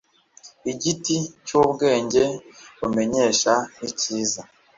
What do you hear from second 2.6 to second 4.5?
bumenyesha icyiza